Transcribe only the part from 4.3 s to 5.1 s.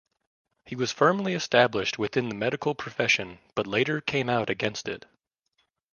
out against it.